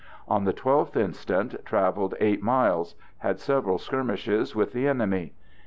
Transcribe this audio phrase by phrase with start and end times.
[0.27, 5.33] On the 12th instant traveled 8 miles; had several skirmishes with the enemy.